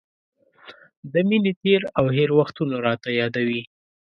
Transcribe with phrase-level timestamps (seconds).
[1.13, 3.61] د مینې تېر او هېر وختونه راته را یادوي.